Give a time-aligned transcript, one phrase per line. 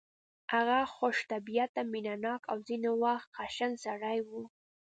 [0.53, 4.29] هغه خوش طبیعته مینه ناک او ځینې وخت خشن سړی و